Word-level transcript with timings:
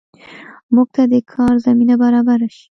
موږ 0.73 0.87
ته 0.95 1.03
د 1.11 1.15
کار 1.31 1.53
زمینه 1.65 1.95
برابره 2.03 2.47
شي 2.55 2.65